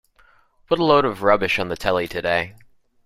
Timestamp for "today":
2.07-2.55